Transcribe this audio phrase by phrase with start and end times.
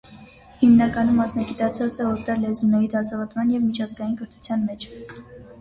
[0.61, 4.91] Հիմնականում մասնագիտացած է օտար լեզուների դասավանդման և միջազգային կրթության մեջ։